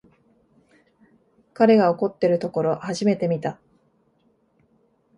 [1.53, 3.59] 彼が怒ってるところ初めて見た